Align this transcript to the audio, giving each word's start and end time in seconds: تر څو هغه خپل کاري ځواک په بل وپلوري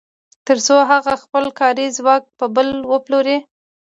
تر 0.47 0.57
څو 0.65 0.75
هغه 0.91 1.13
خپل 1.23 1.45
کاري 1.59 1.87
ځواک 1.97 2.23
په 2.39 2.45
بل 2.55 2.67
وپلوري 2.91 3.37